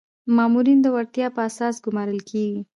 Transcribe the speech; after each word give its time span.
مامورین 0.35 0.79
د 0.81 0.87
وړتیا 0.95 1.27
په 1.35 1.39
اساس 1.49 1.75
ګمارل 1.85 2.19
کیږي 2.29 2.61